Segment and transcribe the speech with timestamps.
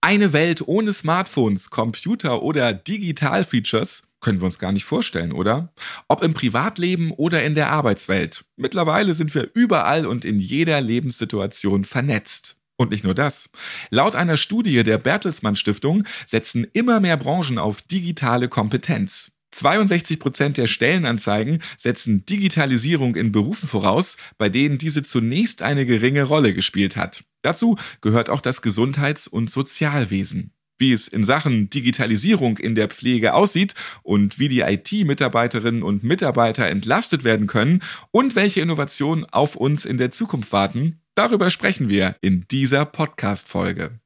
[0.00, 5.72] Eine Welt ohne Smartphones, Computer oder Digital-Features können wir uns gar nicht vorstellen, oder?
[6.06, 8.44] Ob im Privatleben oder in der Arbeitswelt.
[8.56, 12.56] Mittlerweile sind wir überall und in jeder Lebenssituation vernetzt.
[12.76, 13.50] Und nicht nur das.
[13.90, 19.32] Laut einer Studie der Bertelsmann Stiftung setzen immer mehr Branchen auf digitale Kompetenz.
[19.50, 26.24] 62 Prozent der Stellenanzeigen setzen Digitalisierung in Berufen voraus, bei denen diese zunächst eine geringe
[26.24, 27.24] Rolle gespielt hat.
[27.42, 30.52] Dazu gehört auch das Gesundheits- und Sozialwesen.
[30.80, 36.68] Wie es in Sachen Digitalisierung in der Pflege aussieht und wie die IT-Mitarbeiterinnen und Mitarbeiter
[36.68, 42.14] entlastet werden können und welche Innovationen auf uns in der Zukunft warten, Darüber sprechen wir
[42.20, 43.98] in dieser Podcast-Folge.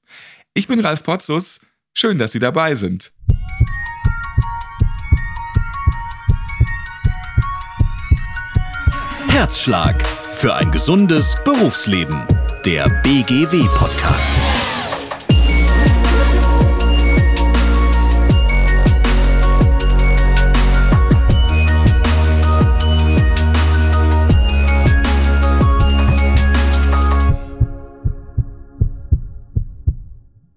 [0.55, 1.61] Ich bin Ralf Potzus.
[1.93, 3.13] Schön, dass Sie dabei sind.
[9.33, 12.27] Herzschlag für ein gesundes Berufsleben.
[12.67, 14.35] Der BGW-Podcast.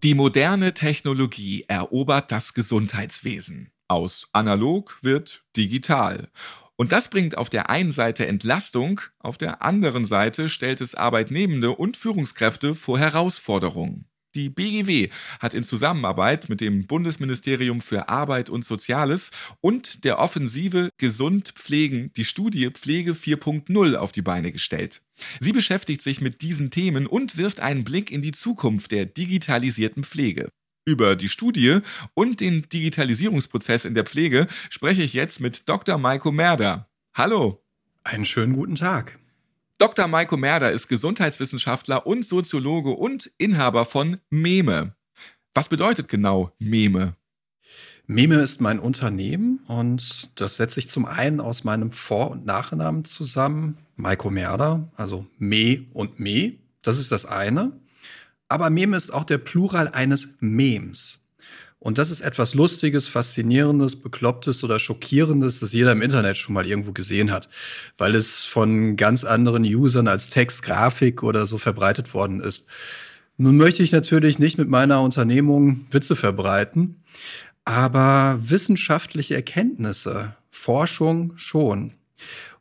[0.03, 3.71] Die moderne Technologie erobert das Gesundheitswesen.
[3.87, 6.27] Aus analog wird digital.
[6.77, 11.71] Und das bringt auf der einen Seite Entlastung, auf der anderen Seite stellt es Arbeitnehmende
[11.71, 14.07] und Führungskräfte vor Herausforderungen.
[14.35, 15.07] Die BGW
[15.39, 19.31] hat in Zusammenarbeit mit dem Bundesministerium für Arbeit und Soziales
[19.61, 25.01] und der Offensive Gesund Pflegen die Studie Pflege 4.0 auf die Beine gestellt.
[25.39, 30.03] Sie beschäftigt sich mit diesen Themen und wirft einen Blick in die Zukunft der digitalisierten
[30.03, 30.49] Pflege.
[30.87, 31.79] Über die Studie
[32.13, 35.97] und den Digitalisierungsprozess in der Pflege spreche ich jetzt mit Dr.
[35.97, 36.87] Maiko Merder.
[37.15, 37.63] Hallo.
[38.03, 39.17] Einen schönen guten Tag.
[39.79, 40.07] Dr.
[40.07, 44.95] Maiko Merder ist Gesundheitswissenschaftler und Soziologe und Inhaber von Meme.
[45.55, 47.15] Was bedeutet genau Meme?
[48.05, 53.05] Meme ist mein Unternehmen und das setzt sich zum einen aus meinem Vor- und Nachnamen
[53.05, 53.79] zusammen.
[53.95, 56.57] Maiko Merder, also Me und Me.
[56.83, 57.71] Das ist das eine.
[58.47, 61.25] Aber Meme ist auch der Plural eines Memes.
[61.79, 66.65] Und das ist etwas Lustiges, Faszinierendes, Beklopptes oder Schockierendes, das jeder im Internet schon mal
[66.65, 67.47] irgendwo gesehen hat,
[67.97, 72.65] weil es von ganz anderen Usern als Text, Grafik oder so verbreitet worden ist.
[73.37, 77.03] Nun möchte ich natürlich nicht mit meiner Unternehmung Witze verbreiten,
[77.65, 81.93] aber wissenschaftliche Erkenntnisse, Forschung schon.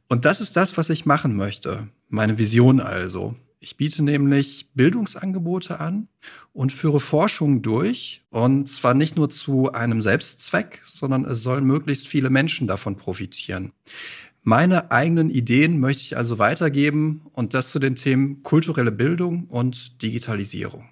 [0.08, 1.88] Und das ist das, was ich machen möchte.
[2.08, 3.36] Meine Vision also.
[3.64, 6.08] Ich biete nämlich Bildungsangebote an
[6.52, 8.22] und führe Forschung durch.
[8.28, 13.72] Und zwar nicht nur zu einem Selbstzweck, sondern es sollen möglichst viele Menschen davon profitieren.
[14.42, 20.02] Meine eigenen Ideen möchte ich also weitergeben und das zu den Themen kulturelle Bildung und
[20.02, 20.90] Digitalisierung.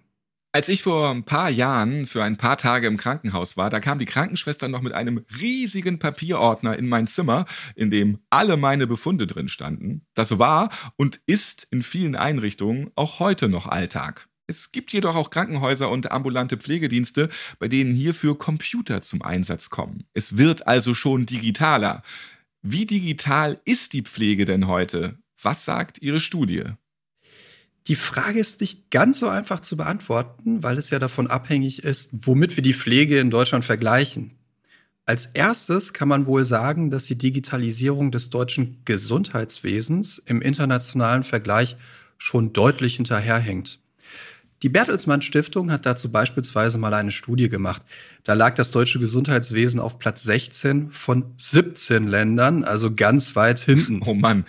[0.55, 3.99] Als ich vor ein paar Jahren für ein paar Tage im Krankenhaus war, da kam
[3.99, 9.27] die Krankenschwester noch mit einem riesigen Papierordner in mein Zimmer, in dem alle meine Befunde
[9.27, 10.05] drin standen.
[10.13, 14.29] Das war und ist in vielen Einrichtungen auch heute noch Alltag.
[14.47, 20.05] Es gibt jedoch auch Krankenhäuser und ambulante Pflegedienste, bei denen hierfür Computer zum Einsatz kommen.
[20.13, 22.03] Es wird also schon digitaler.
[22.61, 25.19] Wie digital ist die Pflege denn heute?
[25.41, 26.65] Was sagt Ihre Studie?
[27.89, 32.11] Die Frage ist nicht ganz so einfach zu beantworten, weil es ja davon abhängig ist,
[32.27, 34.39] womit wir die Pflege in Deutschland vergleichen.
[35.05, 41.77] Als erstes kann man wohl sagen, dass die Digitalisierung des deutschen Gesundheitswesens im internationalen Vergleich
[42.19, 43.82] schon deutlich hinterherhängt.
[44.63, 47.83] Die Bertelsmann Stiftung hat dazu beispielsweise mal eine Studie gemacht.
[48.23, 54.01] Da lag das deutsche Gesundheitswesen auf Platz 16 von 17 Ländern, also ganz weit hinten.
[54.07, 54.45] Oh Mann.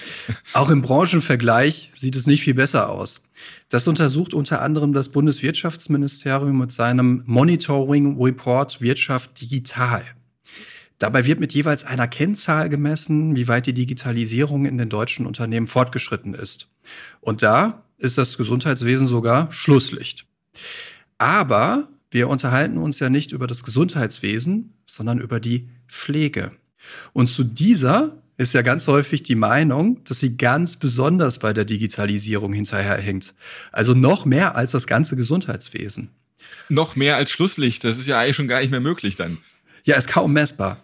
[0.54, 3.24] Auch im Branchenvergleich sieht es nicht viel besser aus.
[3.70, 10.04] Das untersucht unter anderem das Bundeswirtschaftsministerium mit seinem Monitoring Report Wirtschaft digital.
[11.00, 15.68] Dabei wird mit jeweils einer Kennzahl gemessen, wie weit die Digitalisierung in den deutschen Unternehmen
[15.68, 16.68] fortgeschritten ist.
[17.20, 20.26] Und da ist das Gesundheitswesen sogar Schlusslicht.
[21.18, 26.52] Aber wir unterhalten uns ja nicht über das Gesundheitswesen, sondern über die Pflege.
[27.14, 31.66] Und zu dieser ist ja ganz häufig die Meinung, dass sie ganz besonders bei der
[31.66, 33.34] Digitalisierung hinterherhängt.
[33.72, 36.10] Also noch mehr als das ganze Gesundheitswesen.
[36.70, 39.38] Noch mehr als Schlusslicht, das ist ja eigentlich schon gar nicht mehr möglich dann.
[39.84, 40.80] Ja, ist kaum messbar.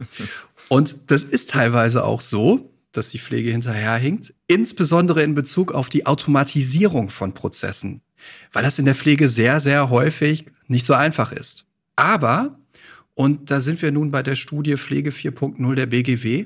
[0.67, 6.05] Und das ist teilweise auch so, dass die Pflege hinterherhinkt, insbesondere in Bezug auf die
[6.05, 8.01] Automatisierung von Prozessen,
[8.51, 11.65] weil das in der Pflege sehr, sehr häufig nicht so einfach ist.
[11.95, 12.59] Aber,
[13.13, 16.45] und da sind wir nun bei der Studie Pflege 4.0 der BGW,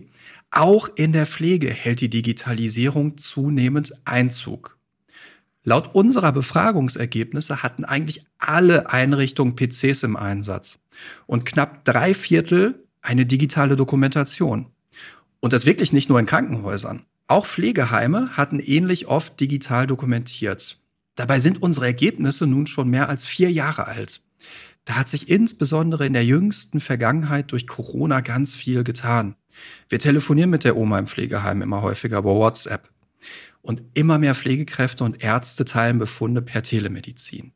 [0.51, 4.77] auch in der Pflege hält die Digitalisierung zunehmend Einzug.
[5.63, 10.79] Laut unserer Befragungsergebnisse hatten eigentlich alle Einrichtungen PCs im Einsatz
[11.25, 14.67] und knapp drei Viertel eine digitale Dokumentation.
[15.43, 17.01] Und das wirklich nicht nur in Krankenhäusern.
[17.27, 20.79] Auch Pflegeheime hatten ähnlich oft digital dokumentiert.
[21.15, 24.21] Dabei sind unsere Ergebnisse nun schon mehr als vier Jahre alt.
[24.85, 29.35] Da hat sich insbesondere in der jüngsten Vergangenheit durch Corona ganz viel getan.
[29.89, 32.89] Wir telefonieren mit der Oma im Pflegeheim immer häufiger über WhatsApp.
[33.61, 37.51] Und immer mehr Pflegekräfte und Ärzte teilen Befunde per Telemedizin.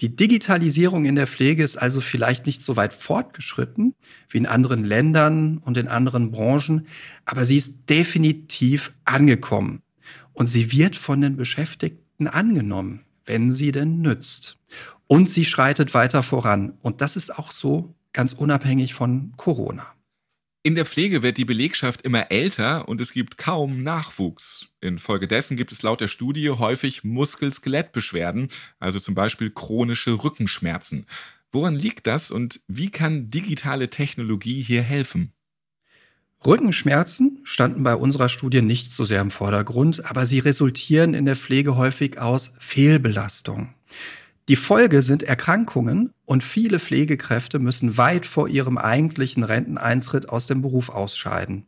[0.00, 3.94] Die Digitalisierung in der Pflege ist also vielleicht nicht so weit fortgeschritten
[4.30, 6.86] wie in anderen Ländern und in anderen Branchen,
[7.26, 9.82] aber sie ist definitiv angekommen.
[10.32, 14.56] Und sie wird von den Beschäftigten angenommen, wenn sie denn nützt.
[15.06, 16.78] Und sie schreitet weiter voran.
[16.80, 19.86] Und das ist auch so ganz unabhängig von Corona.
[20.62, 24.68] In der Pflege wird die Belegschaft immer älter und es gibt kaum Nachwuchs.
[24.82, 28.48] Infolgedessen gibt es laut der Studie häufig Muskel-Skelettbeschwerden,
[28.78, 31.06] also zum Beispiel chronische Rückenschmerzen.
[31.50, 35.32] Woran liegt das und wie kann digitale Technologie hier helfen?
[36.44, 41.36] Rückenschmerzen standen bei unserer Studie nicht so sehr im Vordergrund, aber sie resultieren in der
[41.36, 43.74] Pflege häufig aus Fehlbelastung.
[44.50, 50.60] Die Folge sind Erkrankungen und viele Pflegekräfte müssen weit vor ihrem eigentlichen Renteneintritt aus dem
[50.60, 51.66] Beruf ausscheiden.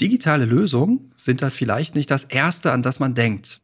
[0.00, 3.62] Digitale Lösungen sind da vielleicht nicht das Erste, an das man denkt.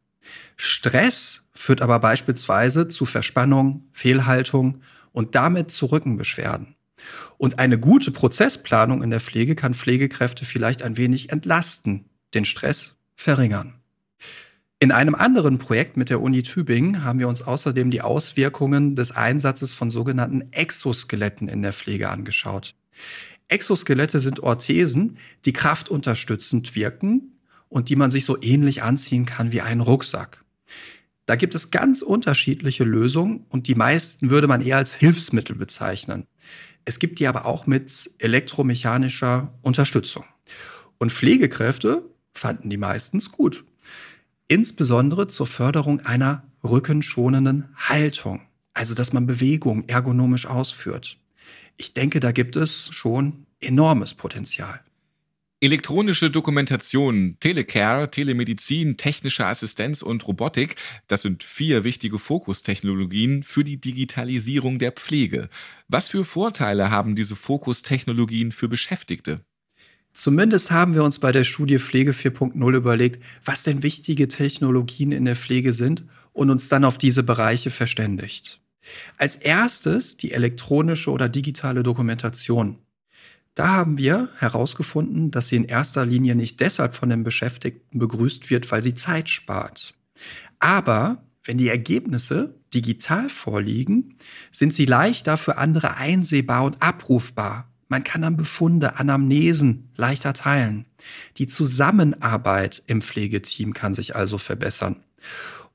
[0.57, 4.81] Stress führt aber beispielsweise zu Verspannung, Fehlhaltung
[5.13, 6.75] und damit zu Rückenbeschwerden.
[7.39, 12.99] Und eine gute Prozessplanung in der Pflege kann Pflegekräfte vielleicht ein wenig entlasten, den Stress
[13.15, 13.75] verringern.
[14.85, 19.13] In einem anderen Projekt mit der Uni Tübingen haben wir uns außerdem die Auswirkungen des
[19.13, 22.75] Einsatzes von sogenannten Exoskeletten in der Pflege angeschaut.
[23.49, 25.17] Exoskelette sind Orthesen,
[25.47, 27.39] die kraftunterstützend wirken
[27.71, 30.45] und die man sich so ähnlich anziehen kann wie einen Rucksack.
[31.25, 36.27] Da gibt es ganz unterschiedliche Lösungen und die meisten würde man eher als Hilfsmittel bezeichnen.
[36.85, 40.27] Es gibt die aber auch mit elektromechanischer Unterstützung.
[40.99, 42.05] Und Pflegekräfte
[42.35, 43.65] fanden die meistens gut
[44.49, 48.43] insbesondere zur Förderung einer rückenschonenden Haltung,
[48.73, 51.19] also dass man Bewegung ergonomisch ausführt.
[51.77, 54.81] Ich denke, da gibt es schon enormes Potenzial.
[55.61, 60.77] Elektronische Dokumentation, Telecare, Telemedizin, technische Assistenz und Robotik,
[61.07, 65.49] das sind vier wichtige Fokustechnologien für die Digitalisierung der Pflege.
[65.89, 69.41] Was für Vorteile haben diese Fokustechnologien für Beschäftigte?
[70.15, 75.25] Zumindest haben wir uns bei der Studie Pflege 4.0 überlegt, was denn wichtige Technologien in
[75.25, 78.61] der Pflege sind und uns dann auf diese Bereiche verständigt.
[79.19, 82.79] Als erstes die elektronische oder digitale Dokumentation.
[83.57, 88.51] Da haben wir herausgefunden, dass sie in erster Linie nicht deshalb von den Beschäftigten begrüßt
[88.51, 89.95] wird, weil sie Zeit spart.
[90.61, 94.17] Aber wenn die Ergebnisse digital vorliegen,
[94.53, 100.85] sind sie leichter für andere einsehbar und abrufbar man kann dann Befunde, Anamnesen leichter teilen.
[101.37, 104.97] Die Zusammenarbeit im Pflegeteam kann sich also verbessern.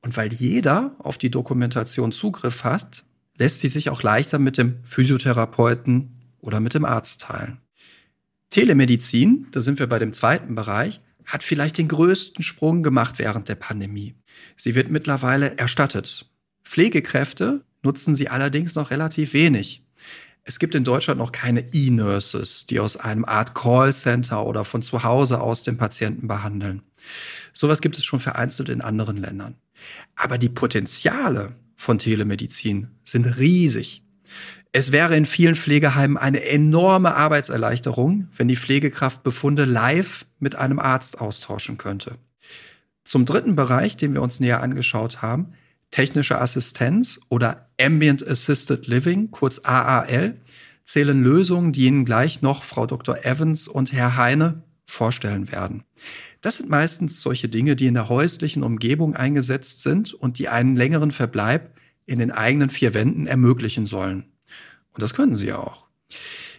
[0.02, 3.06] Und weil jeder auf die Dokumentation Zugriff hat,
[3.38, 6.12] lässt sie sich auch leichter mit dem Physiotherapeuten
[6.42, 7.62] oder mit dem Arzt teilen.
[8.50, 13.48] Telemedizin, da sind wir bei dem zweiten Bereich, hat vielleicht den größten Sprung gemacht während
[13.48, 14.16] der Pandemie.
[14.58, 16.30] Sie wird mittlerweile erstattet.
[16.66, 19.86] Pflegekräfte nutzen sie allerdings noch relativ wenig.
[20.44, 25.04] Es gibt in Deutschland noch keine E-Nurses, die aus einem Art Callcenter oder von zu
[25.04, 26.82] Hause aus den Patienten behandeln.
[27.54, 29.56] Sowas gibt es schon vereinzelt in anderen Ländern.
[30.16, 34.04] Aber die Potenziale von Telemedizin sind riesig.
[34.72, 40.80] Es wäre in vielen Pflegeheimen eine enorme Arbeitserleichterung, wenn die Pflegekraft Befunde live mit einem
[40.80, 42.18] Arzt austauschen könnte.
[43.04, 45.54] Zum dritten Bereich, den wir uns näher angeschaut haben,
[45.92, 50.40] technische Assistenz oder Ambient Assisted Living, kurz AAL,
[50.84, 53.24] zählen Lösungen, die Ihnen gleich noch Frau Dr.
[53.26, 55.84] Evans und Herr Heine vorstellen werden.
[56.42, 60.76] Das sind meistens solche Dinge, die in der häuslichen Umgebung eingesetzt sind und die einen
[60.76, 64.26] längeren Verbleib in den eigenen vier Wänden ermöglichen sollen.
[64.94, 65.88] Und das können sie ja auch.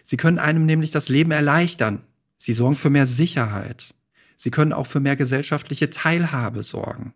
[0.03, 2.03] Sie können einem nämlich das Leben erleichtern.
[2.37, 3.93] Sie sorgen für mehr Sicherheit.
[4.35, 7.13] Sie können auch für mehr gesellschaftliche Teilhabe sorgen.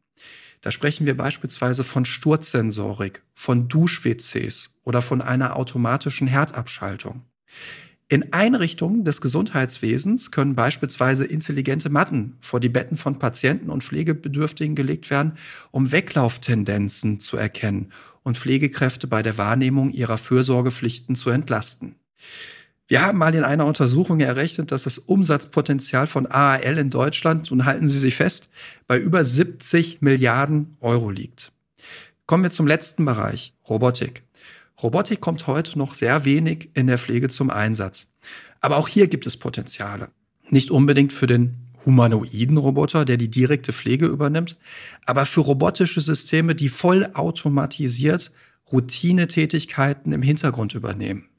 [0.65, 7.21] Da sprechen wir beispielsweise von Sturzsensorik, von Dusch-WCs oder von einer automatischen Herdabschaltung.
[8.07, 14.73] In Einrichtungen des Gesundheitswesens können beispielsweise intelligente Matten vor die Betten von Patienten und Pflegebedürftigen
[14.73, 15.33] gelegt werden,
[15.69, 17.91] um Weglauftendenzen zu erkennen
[18.23, 21.93] und Pflegekräfte bei der Wahrnehmung ihrer Fürsorgepflichten zu entlasten.
[22.87, 27.65] Wir haben mal in einer Untersuchung errechnet, dass das Umsatzpotenzial von AAL in Deutschland, und
[27.65, 28.49] halten Sie sich fest,
[28.87, 31.51] bei über 70 Milliarden Euro liegt.
[32.27, 34.21] Kommen wir zum letzten Bereich, Robotik.
[34.83, 38.07] Robotik kommt heute noch sehr wenig in der Pflege zum Einsatz.
[38.61, 40.09] Aber auch hier gibt es Potenziale.
[40.49, 44.57] Nicht unbedingt für den humanoiden Roboter, der die direkte Pflege übernimmt,
[45.05, 48.31] aber für robotische Systeme, die voll automatisiert
[48.71, 51.29] Routinetätigkeiten im Hintergrund übernehmen.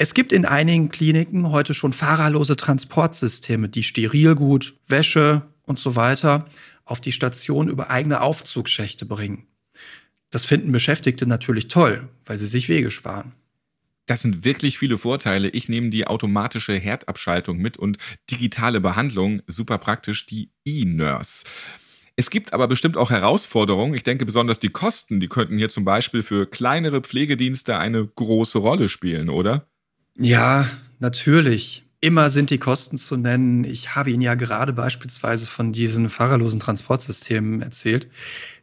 [0.00, 6.46] Es gibt in einigen Kliniken heute schon fahrerlose Transportsysteme, die Sterilgut, Wäsche und so weiter
[6.84, 9.48] auf die Station über eigene Aufzugsschächte bringen.
[10.30, 13.32] Das finden Beschäftigte natürlich toll, weil sie sich Wege sparen.
[14.06, 15.48] Das sind wirklich viele Vorteile.
[15.48, 17.98] Ich nehme die automatische Herdabschaltung mit und
[18.30, 21.42] digitale Behandlung, super praktisch, die E-Nurse.
[22.14, 23.94] Es gibt aber bestimmt auch Herausforderungen.
[23.94, 28.58] Ich denke besonders die Kosten, die könnten hier zum Beispiel für kleinere Pflegedienste eine große
[28.58, 29.68] Rolle spielen, oder?
[30.18, 31.84] Ja, natürlich.
[32.00, 33.64] Immer sind die Kosten zu nennen.
[33.64, 38.08] Ich habe Ihnen ja gerade beispielsweise von diesen fahrerlosen Transportsystemen erzählt.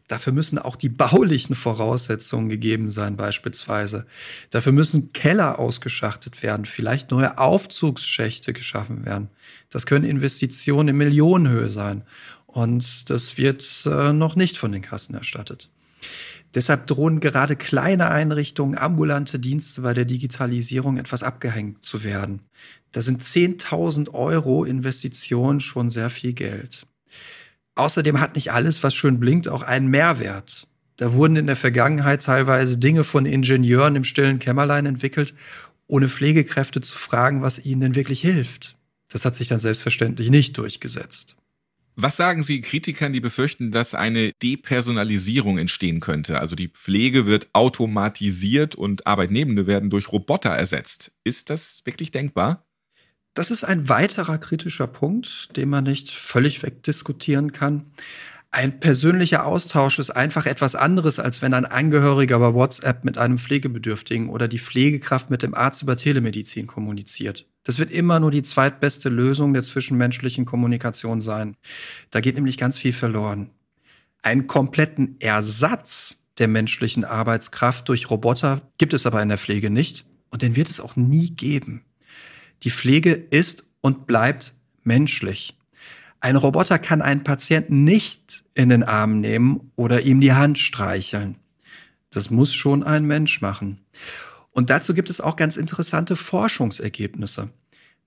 [0.07, 4.05] Dafür müssen auch die baulichen Voraussetzungen gegeben sein, beispielsweise.
[4.50, 9.29] Dafür müssen Keller ausgeschachtet werden, vielleicht neue Aufzugsschächte geschaffen werden.
[9.69, 12.03] Das können Investitionen in Millionenhöhe sein.
[12.47, 15.69] Und das wird äh, noch nicht von den Kassen erstattet.
[16.53, 22.41] Deshalb drohen gerade kleine Einrichtungen, ambulante Dienste bei der Digitalisierung etwas abgehängt zu werden.
[22.93, 26.88] Da sind 10.000 Euro Investitionen schon sehr viel Geld.
[27.75, 30.67] Außerdem hat nicht alles, was schön blinkt, auch einen Mehrwert.
[30.95, 35.33] Da wurden in der Vergangenheit teilweise Dinge von Ingenieuren im stillen Kämmerlein entwickelt,
[35.88, 38.77] ohne Pflegekräfte zu fragen, was ihnen denn wirklich hilft.
[39.09, 41.35] Das hat sich dann selbstverständlich nicht durchgesetzt.
[41.97, 46.39] Was sagen Sie Kritikern, die befürchten, dass eine Depersonalisierung entstehen könnte?
[46.39, 51.13] Also die Pflege wird automatisiert und Arbeitnehmende werden durch Roboter ersetzt.
[51.23, 52.65] Ist das wirklich denkbar?
[53.33, 57.93] Das ist ein weiterer kritischer Punkt, den man nicht völlig wegdiskutieren kann.
[58.51, 63.37] Ein persönlicher Austausch ist einfach etwas anderes, als wenn ein Angehöriger über WhatsApp mit einem
[63.37, 67.45] Pflegebedürftigen oder die Pflegekraft mit dem Arzt über Telemedizin kommuniziert.
[67.65, 71.57] Das wird immer nur die zweitbeste Lösung der zwischenmenschlichen Kommunikation sein.
[72.12, 73.50] Da geht nämlich ganz viel verloren.
[74.22, 80.05] Einen kompletten Ersatz der menschlichen Arbeitskraft durch Roboter gibt es aber in der Pflege nicht
[80.29, 81.84] und den wird es auch nie geben.
[82.63, 84.53] Die Pflege ist und bleibt
[84.84, 85.57] menschlich.
[86.19, 91.36] Ein Roboter kann einen Patienten nicht in den Arm nehmen oder ihm die Hand streicheln.
[92.10, 93.79] Das muss schon ein Mensch machen.
[94.55, 97.50] Und dazu gibt es auch ganz interessante Forschungsergebnisse.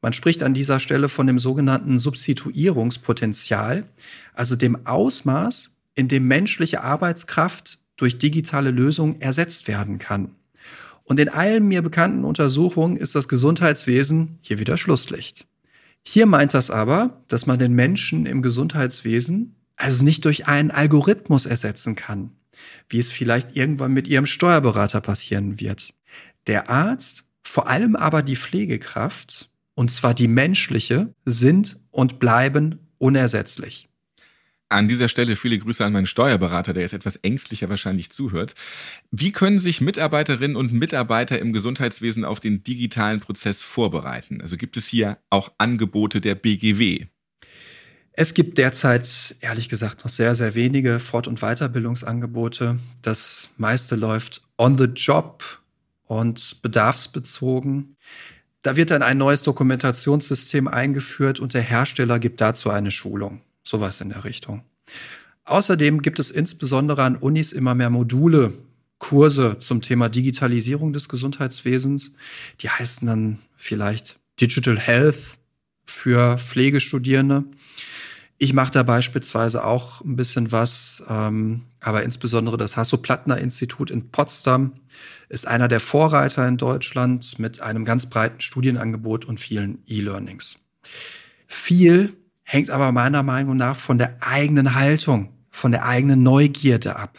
[0.01, 3.85] Man spricht an dieser Stelle von dem sogenannten Substituierungspotenzial,
[4.33, 10.37] also dem Ausmaß, in dem menschliche Arbeitskraft durch digitale Lösungen ersetzt werden kann.
[11.05, 15.47] Und in allen mir bekannten Untersuchungen ist das Gesundheitswesen hier wieder Schlusslicht.
[16.07, 21.45] Hier meint das aber, dass man den Menschen im Gesundheitswesen also nicht durch einen Algorithmus
[21.45, 22.31] ersetzen kann,
[22.89, 25.93] wie es vielleicht irgendwann mit ihrem Steuerberater passieren wird.
[26.49, 33.89] Der Arzt, vor allem aber die Pflegekraft, und zwar die menschliche, sind und bleiben unersetzlich.
[34.71, 38.55] An dieser Stelle viele Grüße an meinen Steuerberater, der jetzt etwas ängstlicher wahrscheinlich zuhört.
[39.11, 44.43] Wie können sich Mitarbeiterinnen und Mitarbeiter im Gesundheitswesen auf den digitalen Prozess vorbereiten?
[44.43, 47.07] Also gibt es hier auch Angebote der BGW?
[48.13, 52.79] Es gibt derzeit ehrlich gesagt noch sehr, sehr wenige Fort- und Weiterbildungsangebote.
[53.01, 55.63] Das meiste läuft on the job
[56.09, 57.97] und bedarfsbezogen.
[58.63, 63.43] Da wird dann ein neues Dokumentationssystem eingeführt und der Hersteller gibt dazu eine Schulung.
[63.63, 64.63] Sowas in der Richtung.
[65.45, 68.55] Außerdem gibt es insbesondere an Unis immer mehr Module,
[68.99, 72.15] Kurse zum Thema Digitalisierung des Gesundheitswesens.
[72.61, 75.39] Die heißen dann vielleicht Digital Health
[75.87, 77.45] für Pflegestudierende.
[78.41, 84.75] Ich mache da beispielsweise auch ein bisschen was, ähm, aber insbesondere das Hasso-Plattner-Institut in Potsdam
[85.29, 90.61] ist einer der Vorreiter in Deutschland mit einem ganz breiten Studienangebot und vielen E-Learnings.
[91.49, 97.19] Viel hängt aber meiner Meinung nach von der eigenen Haltung, von der eigenen Neugierde ab.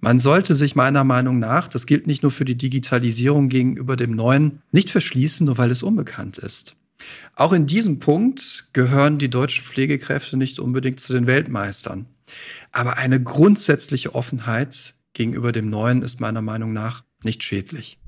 [0.00, 4.12] Man sollte sich meiner Meinung nach, das gilt nicht nur für die Digitalisierung gegenüber dem
[4.12, 6.74] Neuen, nicht verschließen, nur weil es unbekannt ist.
[7.34, 12.06] Auch in diesem Punkt gehören die deutschen Pflegekräfte nicht unbedingt zu den Weltmeistern.
[12.72, 17.98] Aber eine grundsätzliche Offenheit gegenüber dem Neuen ist meiner Meinung nach nicht schädlich.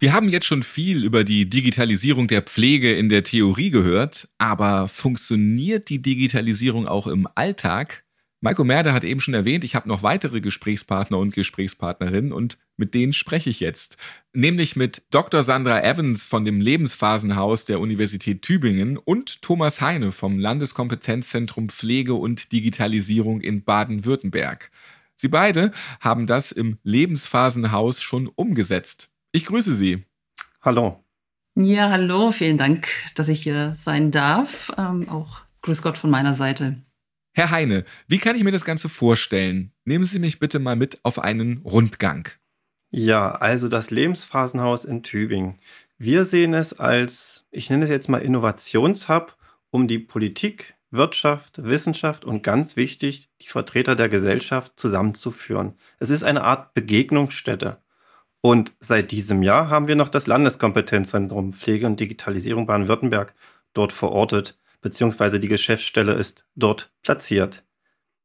[0.00, 4.86] Wir haben jetzt schon viel über die Digitalisierung der Pflege in der Theorie gehört, aber
[4.86, 8.04] funktioniert die Digitalisierung auch im Alltag?
[8.40, 12.94] Maiko Merde hat eben schon erwähnt, ich habe noch weitere Gesprächspartner und Gesprächspartnerinnen und mit
[12.94, 13.96] denen spreche ich jetzt.
[14.32, 15.42] Nämlich mit Dr.
[15.42, 22.52] Sandra Evans von dem Lebensphasenhaus der Universität Tübingen und Thomas Heine vom Landeskompetenzzentrum Pflege und
[22.52, 24.70] Digitalisierung in Baden-Württemberg.
[25.16, 29.10] Sie beide haben das im Lebensphasenhaus schon umgesetzt.
[29.32, 30.04] Ich grüße Sie.
[30.62, 31.02] Hallo.
[31.56, 34.72] Ja, hallo, vielen Dank, dass ich hier sein darf.
[34.78, 36.76] Ähm, auch Grüß Gott von meiner Seite.
[37.32, 39.72] Herr Heine, wie kann ich mir das Ganze vorstellen?
[39.84, 42.28] Nehmen Sie mich bitte mal mit auf einen Rundgang.
[42.90, 45.58] Ja, also das Lebensphasenhaus in Tübingen.
[45.98, 49.36] Wir sehen es als, ich nenne es jetzt mal Innovationshub,
[49.70, 55.74] um die Politik, Wirtschaft, Wissenschaft und ganz wichtig, die Vertreter der Gesellschaft zusammenzuführen.
[55.98, 57.82] Es ist eine Art Begegnungsstätte.
[58.40, 63.34] Und seit diesem Jahr haben wir noch das Landeskompetenzzentrum Pflege und Digitalisierung Baden-Württemberg
[63.74, 67.64] dort verortet beziehungsweise die Geschäftsstelle ist dort platziert.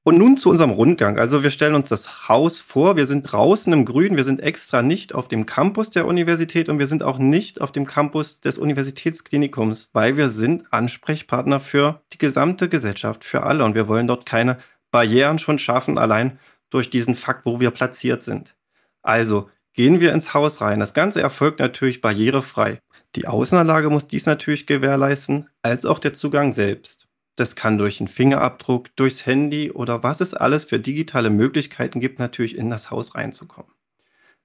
[0.05, 1.17] Und nun zu unserem Rundgang.
[1.17, 4.81] Also wir stellen uns das Haus vor, wir sind draußen im Grün, wir sind extra
[4.81, 8.57] nicht auf dem Campus der Universität und wir sind auch nicht auf dem Campus des
[8.57, 14.25] Universitätsklinikums, weil wir sind Ansprechpartner für die gesamte Gesellschaft, für alle und wir wollen dort
[14.25, 14.57] keine
[14.91, 16.38] Barrieren schon schaffen, allein
[16.69, 18.57] durch diesen Fakt, wo wir platziert sind.
[19.03, 20.80] Also gehen wir ins Haus rein.
[20.80, 22.80] Das Ganze erfolgt natürlich barrierefrei.
[23.15, 27.08] Die Außenanlage muss dies natürlich gewährleisten, als auch der Zugang selbst.
[27.36, 32.20] Das kann durch einen Fingerabdruck, durchs Handy oder was es alles für digitale Möglichkeiten gibt,
[32.20, 33.72] natürlich in das Haus reinzukommen.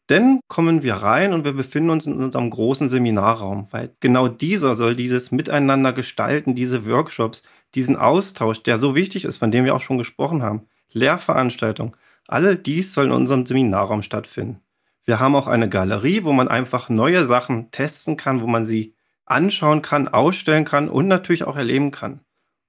[0.09, 4.75] Denn kommen wir rein und wir befinden uns in unserem großen Seminarraum, weil genau dieser
[4.75, 7.43] soll dieses Miteinander gestalten, diese Workshops,
[7.75, 11.95] diesen Austausch, der so wichtig ist, von dem wir auch schon gesprochen haben, Lehrveranstaltungen,
[12.27, 14.63] alle dies soll in unserem Seminarraum stattfinden.
[15.09, 18.95] Wir haben auch eine Galerie, wo man einfach neue Sachen testen kann, wo man sie
[19.25, 22.21] anschauen kann, ausstellen kann und natürlich auch erleben kann.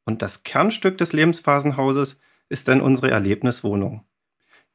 [0.05, 2.17] Und das Kernstück des Lebensphasenhauses
[2.47, 4.05] ist dann unsere Erlebniswohnung.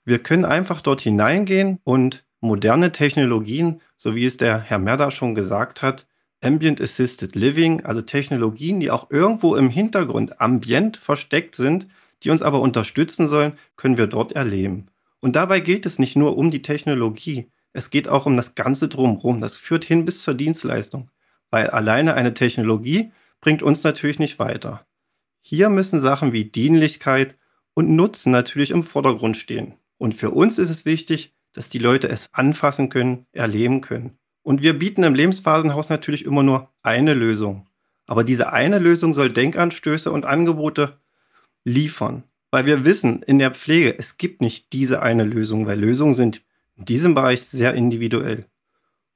[0.04, 5.35] Wir können einfach dort hineingehen und moderne Technologien, so wie es der Herr Merda schon
[5.35, 6.06] gesagt hat,
[6.42, 11.88] Ambient Assisted Living, also Technologien, die auch irgendwo im Hintergrund ambient versteckt sind,
[12.25, 14.88] die uns aber unterstützen sollen, können wir dort erleben.
[15.21, 18.88] Und dabei geht es nicht nur um die Technologie, es geht auch um das Ganze
[18.88, 19.40] drumherum.
[19.43, 21.11] Das führt hin bis zur Dienstleistung,
[21.51, 24.87] weil alleine eine Technologie bringt uns natürlich nicht weiter.
[25.42, 27.37] Hier müssen Sachen wie Dienlichkeit
[27.75, 29.75] und Nutzen natürlich im Vordergrund stehen.
[29.98, 34.18] Und für uns ist es wichtig, dass die Leute es anfassen können, erleben können.
[34.42, 37.66] Und wir bieten im Lebensphasenhaus natürlich immer nur eine Lösung.
[38.07, 40.98] Aber diese eine Lösung soll Denkanstöße und Angebote
[41.64, 42.22] liefern.
[42.51, 46.42] Weil wir wissen, in der Pflege, es gibt nicht diese eine Lösung, weil Lösungen sind
[46.76, 48.46] in diesem Bereich sehr individuell.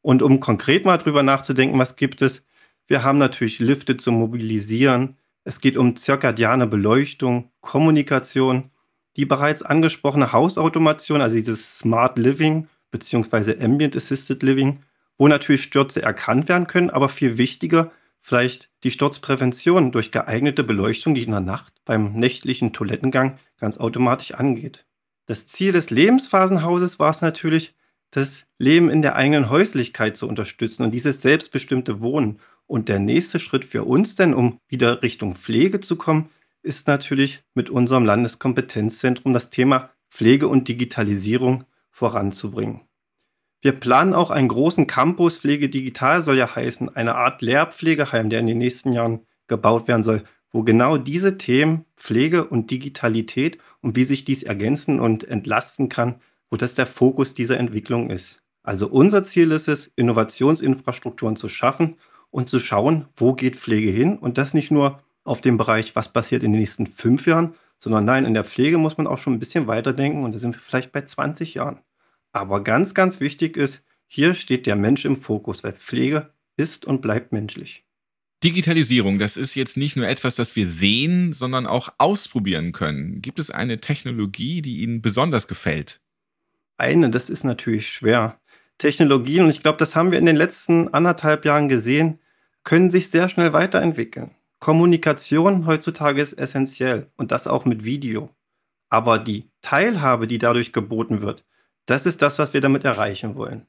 [0.03, 2.47] Und um konkret mal drüber nachzudenken, was gibt es?
[2.87, 5.17] Wir haben natürlich Lifte zu mobilisieren.
[5.45, 8.71] Es geht um zirkadiane Beleuchtung, Kommunikation,
[9.17, 13.63] die bereits angesprochene Hausautomation, also dieses Smart Living bzw.
[13.63, 14.85] Ambient Assisted Living,
[15.19, 17.91] wo natürlich Stürze erkannt werden können, aber viel wichtiger
[18.21, 24.33] vielleicht die Sturzprävention durch geeignete Beleuchtung, die in der Nacht beim nächtlichen Toilettengang ganz automatisch
[24.33, 24.85] angeht.
[25.29, 27.75] Das Ziel des Lebensphasenhauses war es natürlich,
[28.11, 32.41] das Leben in der eigenen Häuslichkeit zu unterstützen und dieses selbstbestimmte Wohnen.
[32.67, 36.31] Und der nächste Schritt für uns denn, um wieder Richtung Pflege zu kommen,
[36.63, 42.81] ist natürlich mit unserem Landeskompetenzzentrum das Thema Pflege und Digitalisierung voranzubringen.
[43.61, 48.41] Wir planen auch einen großen Campus Pflege Digital, soll ja heißen, eine Art Lehrpflegeheim, der
[48.41, 53.97] in den nächsten Jahren gebaut werden soll, wo genau diese Themen Pflege und Digitalität und
[53.97, 58.43] wie sich dies ergänzen und entlasten kann, wo das der Fokus dieser Entwicklung ist.
[58.63, 61.97] Also unser Ziel ist es, Innovationsinfrastrukturen zu schaffen
[62.31, 66.13] und zu schauen, wo geht Pflege hin und das nicht nur auf dem Bereich, was
[66.13, 69.35] passiert in den nächsten fünf Jahren, sondern nein, in der Pflege muss man auch schon
[69.35, 71.81] ein bisschen weiterdenken und da sind wir vielleicht bei 20 Jahren.
[72.33, 77.03] Aber ganz, ganz wichtig ist, hier steht der Mensch im Fokus, weil Pflege ist und
[77.03, 77.88] bleibt menschlich.
[78.45, 83.21] Digitalisierung, das ist jetzt nicht nur etwas, das wir sehen, sondern auch ausprobieren können.
[83.21, 86.01] Gibt es eine Technologie, die Ihnen besonders gefällt?
[86.77, 88.41] Eine, das ist natürlich schwer.
[88.79, 92.21] Technologien, und ich glaube, das haben wir in den letzten anderthalb Jahren gesehen,
[92.63, 94.31] können sich sehr schnell weiterentwickeln.
[94.61, 98.31] Kommunikation heutzutage ist essentiell und das auch mit Video.
[98.89, 101.45] Aber die Teilhabe, die dadurch geboten wird,
[101.87, 103.67] das ist das, was wir damit erreichen wollen.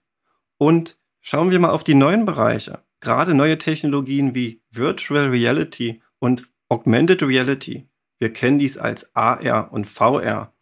[0.59, 6.47] Und schauen wir mal auf die neuen Bereiche gerade neue Technologien wie Virtual Reality und
[6.67, 7.87] Augmented Reality,
[8.19, 10.53] wir kennen dies als AR und VR,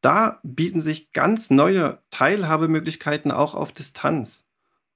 [0.00, 4.46] da bieten sich ganz neue Teilhabemöglichkeiten auch auf Distanz.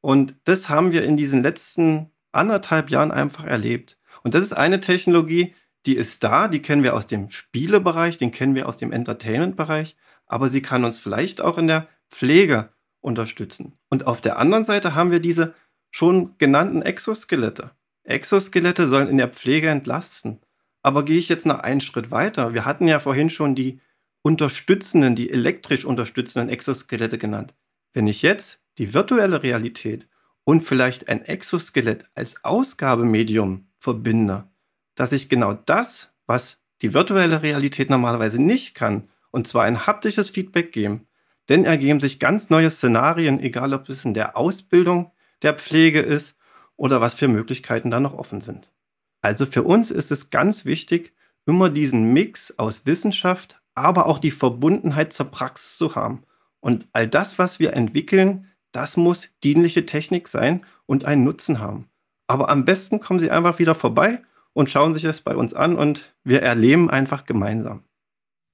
[0.01, 3.99] Und das haben wir in diesen letzten anderthalb Jahren einfach erlebt.
[4.23, 5.55] Und das ist eine Technologie,
[5.87, 9.97] die ist da, die kennen wir aus dem Spielebereich, den kennen wir aus dem Entertainment-Bereich,
[10.27, 13.79] aber sie kann uns vielleicht auch in der Pflege unterstützen.
[13.89, 15.55] Und auf der anderen Seite haben wir diese
[15.93, 17.71] schon genannten Exoskelette.
[18.03, 20.41] Exoskelette sollen in der Pflege entlasten.
[20.83, 22.55] Aber gehe ich jetzt noch einen Schritt weiter?
[22.55, 23.81] Wir hatten ja vorhin schon die
[24.23, 27.55] unterstützenden, die elektrisch unterstützenden Exoskelette genannt.
[27.93, 30.09] Wenn ich jetzt die virtuelle Realität
[30.45, 34.49] und vielleicht ein Exoskelett als Ausgabemedium verbinde,
[34.95, 40.31] dass ich genau das, was die virtuelle Realität normalerweise nicht kann, und zwar ein haptisches
[40.31, 41.07] Feedback geben,
[41.49, 46.37] denn ergeben sich ganz neue Szenarien, egal ob es in der Ausbildung der Pflege ist
[46.77, 48.73] oder was für Möglichkeiten da noch offen sind.
[49.21, 51.13] Also für uns ist es ganz wichtig,
[51.47, 56.25] immer diesen Mix aus Wissenschaft, aber auch die Verbundenheit zur Praxis zu haben.
[56.61, 61.89] Und all das, was wir entwickeln, das muss dienliche Technik sein und einen Nutzen haben.
[62.27, 65.77] Aber am besten kommen Sie einfach wieder vorbei und schauen sich das bei uns an
[65.77, 67.85] und wir erleben einfach gemeinsam.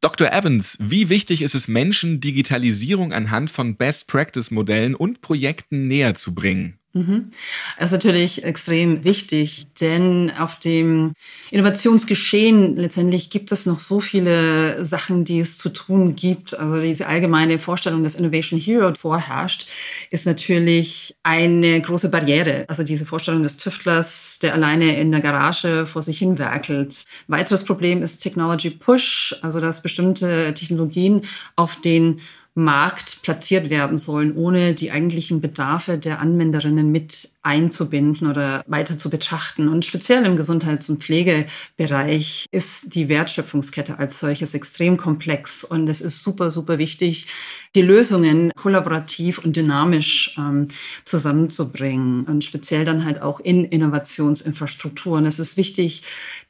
[0.00, 0.32] Dr.
[0.32, 6.77] Evans, wie wichtig ist es Menschen, Digitalisierung anhand von Best-Practice-Modellen und Projekten näher zu bringen?
[6.94, 7.32] Mhm.
[7.76, 11.12] Das ist natürlich extrem wichtig, denn auf dem
[11.50, 16.58] Innovationsgeschehen letztendlich gibt es noch so viele Sachen, die es zu tun gibt.
[16.58, 19.68] Also diese allgemeine Vorstellung, dass Innovation Hero vorherrscht,
[20.10, 22.64] ist natürlich eine große Barriere.
[22.68, 27.04] Also diese Vorstellung des Tüftlers, der alleine in der Garage vor sich hin werkelt.
[27.26, 31.22] Weiteres Problem ist Technology Push, also dass bestimmte Technologien
[31.54, 32.20] auf den
[32.58, 39.08] Markt platziert werden sollen, ohne die eigentlichen Bedarfe der Anwenderinnen mit einzubinden oder weiter zu
[39.08, 39.68] betrachten.
[39.68, 45.64] Und speziell im Gesundheits- und Pflegebereich ist die Wertschöpfungskette als solches extrem komplex.
[45.64, 47.26] Und es ist super, super wichtig,
[47.74, 50.68] die Lösungen kollaborativ und dynamisch ähm,
[51.04, 55.24] zusammenzubringen und speziell dann halt auch in Innovationsinfrastrukturen.
[55.24, 56.02] Es ist wichtig,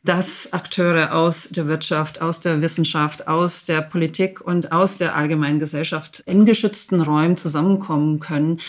[0.02, 5.58] dass Akteure aus der Wirtschaft, aus der Wissenschaft, aus der Politik und aus der allgemeinen
[5.58, 8.60] Gesellschaft in geschützten Räumen zusammenkommen können,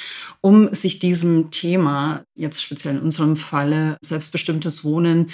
[0.41, 5.29] um sich diesem Thema, jetzt speziell in unserem Falle selbstbestimmtes Wohnen,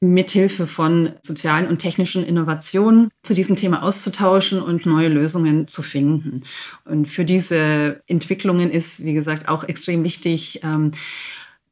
[0.00, 6.42] mithilfe von sozialen und technischen Innovationen zu diesem Thema auszutauschen und neue Lösungen zu finden.
[6.84, 10.92] Und für diese Entwicklungen ist, wie gesagt, auch extrem wichtig, ähm,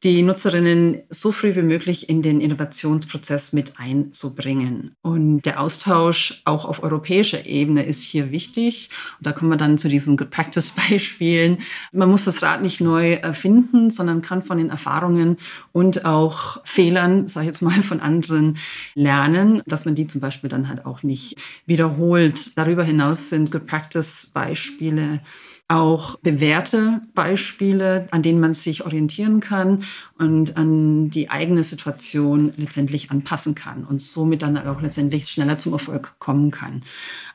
[0.03, 4.95] die Nutzerinnen so früh wie möglich in den Innovationsprozess mit einzubringen.
[5.01, 8.89] Und der Austausch auch auf europäischer Ebene ist hier wichtig.
[9.17, 11.57] Und da kommen wir dann zu diesen Good Practice Beispielen.
[11.91, 15.37] Man muss das Rad nicht neu erfinden, sondern kann von den Erfahrungen
[15.71, 18.57] und auch Fehlern, sage ich jetzt mal, von anderen
[18.93, 22.57] lernen, dass man die zum Beispiel dann halt auch nicht wiederholt.
[22.57, 25.21] Darüber hinaus sind Good Practice Beispiele
[25.67, 29.83] auch bewährte Beispiele, an denen man sich orientieren kann
[30.19, 35.73] und an die eigene Situation letztendlich anpassen kann und somit dann auch letztendlich schneller zum
[35.73, 36.83] Erfolg kommen kann.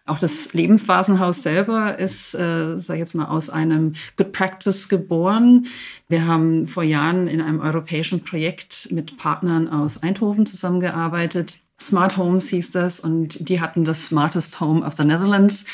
[0.07, 5.67] Auch das Lebensphasenhaus selber ist, äh, sage ich jetzt mal, aus einem Good Practice geboren.
[6.09, 12.49] Wir haben vor Jahren in einem europäischen Projekt mit Partnern aus Eindhoven zusammengearbeitet Smart Homes
[12.49, 15.65] hieß das und die hatten das Smartest Home of the Netherlands,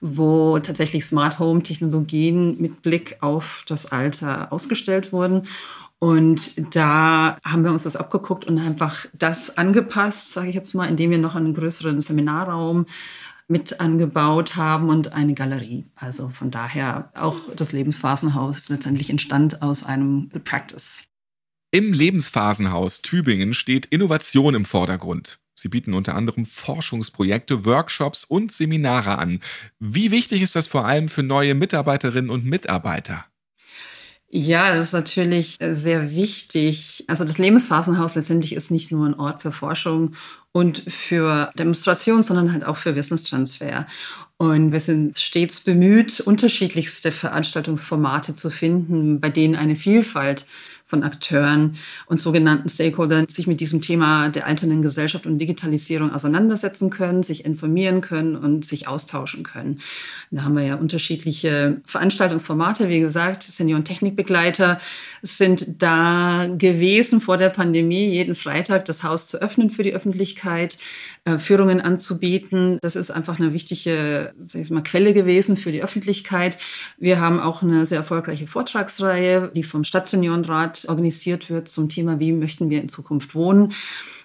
[0.00, 5.46] wo tatsächlich Smart Home Technologien mit Blick auf das Alter ausgestellt wurden.
[5.98, 10.88] Und da haben wir uns das abgeguckt und einfach das angepasst, sage ich jetzt mal,
[10.88, 12.86] indem wir noch einen größeren Seminarraum
[13.46, 15.84] mit angebaut haben und eine Galerie.
[15.94, 21.04] Also von daher auch das Lebensphasenhaus letztendlich entstand aus einem Practice.
[21.70, 25.38] Im Lebensphasenhaus Tübingen steht Innovation im Vordergrund.
[25.62, 29.38] Sie bieten unter anderem Forschungsprojekte, Workshops und Seminare an.
[29.78, 33.24] Wie wichtig ist das vor allem für neue Mitarbeiterinnen und Mitarbeiter?
[34.28, 37.04] Ja, das ist natürlich sehr wichtig.
[37.06, 40.16] Also das Lebensphasenhaus letztendlich ist nicht nur ein Ort für Forschung
[40.50, 43.86] und für Demonstration, sondern halt auch für Wissenstransfer.
[44.38, 50.46] Und wir sind stets bemüht, unterschiedlichste Veranstaltungsformate zu finden, bei denen eine Vielfalt
[50.92, 56.90] von Akteuren und sogenannten Stakeholdern sich mit diesem Thema der alternden Gesellschaft und Digitalisierung auseinandersetzen
[56.90, 59.80] können, sich informieren können und sich austauschen können.
[60.30, 62.90] Da haben wir ja unterschiedliche Veranstaltungsformate.
[62.90, 64.80] Wie gesagt, Senioren-Technikbegleiter
[65.22, 70.76] sind da gewesen vor der Pandemie, jeden Freitag das Haus zu öffnen für die Öffentlichkeit.
[71.24, 72.78] Äh, Führungen anzubieten.
[72.82, 76.58] Das ist einfach eine wichtige sag ich mal, Quelle gewesen für die Öffentlichkeit.
[76.98, 82.32] Wir haben auch eine sehr erfolgreiche Vortragsreihe, die vom Stadtseniorenrat organisiert wird zum Thema, wie
[82.32, 83.72] möchten wir in Zukunft wohnen.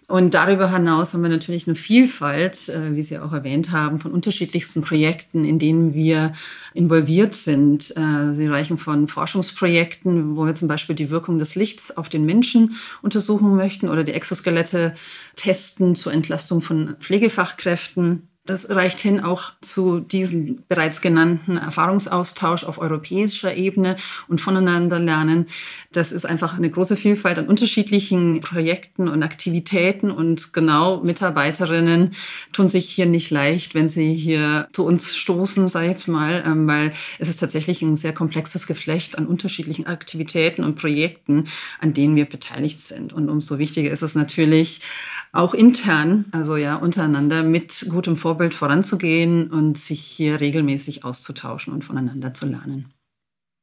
[0.10, 4.14] Und darüber hinaus haben wir natürlich eine Vielfalt, äh, wie Sie auch erwähnt haben, von
[4.14, 6.32] unterschiedlichsten Projekten, in denen wir
[6.74, 7.94] involviert sind.
[7.98, 12.26] Äh, sie reichen von Forschungsprojekten, wo wir zum Beispiel die Wirkung des Lichts auf den
[12.26, 14.94] Menschen untersuchen möchten oder die Exoskelette
[15.36, 22.80] testen zur Entlastung von Pflegefachkräften das reicht hin auch zu diesem bereits genannten Erfahrungsaustausch auf
[22.80, 25.48] europäischer Ebene und voneinander lernen.
[25.92, 32.16] Das ist einfach eine große Vielfalt an unterschiedlichen Projekten und Aktivitäten und genau Mitarbeiterinnen
[32.54, 36.68] tun sich hier nicht leicht, wenn sie hier zu uns stoßen, ich jetzt mal, ähm,
[36.68, 41.48] weil es ist tatsächlich ein sehr komplexes Geflecht an unterschiedlichen Aktivitäten und Projekten,
[41.80, 43.14] an denen wir beteiligt sind.
[43.14, 44.82] Und umso wichtiger ist es natürlich,
[45.34, 51.84] auch intern, also ja untereinander mit gutem Vorbild voranzugehen und sich hier regelmäßig auszutauschen und
[51.84, 52.94] voneinander zu lernen.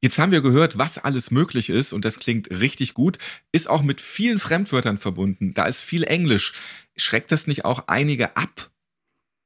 [0.05, 3.17] Jetzt haben wir gehört, was alles möglich ist und das klingt richtig gut,
[3.53, 5.55] ist auch mit vielen Fremdwörtern verbunden.
[5.55, 6.53] Da ist viel Englisch.
[6.95, 8.71] Schreckt das nicht auch einige ab?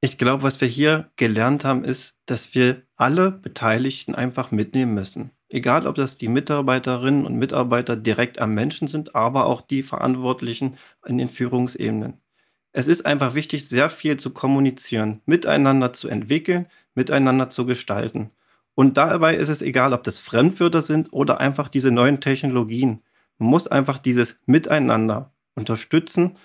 [0.01, 5.31] Ich glaube, was wir hier gelernt haben, ist, dass wir alle Beteiligten einfach mitnehmen müssen.
[5.49, 10.77] Egal, ob das die Mitarbeiterinnen und Mitarbeiter direkt am Menschen sind, aber auch die Verantwortlichen
[11.05, 12.21] in den Führungsebenen.
[12.71, 18.31] Es ist einfach wichtig, sehr viel zu kommunizieren, miteinander zu entwickeln, miteinander zu gestalten.
[18.75, 23.01] Und dabei ist es egal, ob das Fremdwörter sind oder einfach diese neuen Technologien.
[23.37, 26.37] Man muss einfach dieses Miteinander unterstützen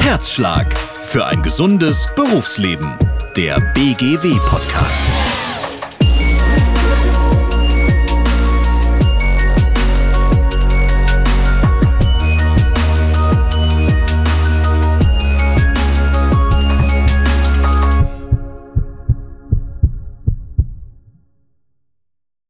[0.00, 2.98] Herzschlag für ein gesundes Berufsleben.
[3.36, 5.33] Der BGW-Podcast.